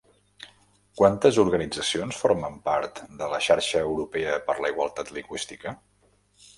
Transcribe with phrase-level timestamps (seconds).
[1.01, 5.81] Quantes organitzacions formen part de la Xarxa Europea per la Igualtat Lingüística?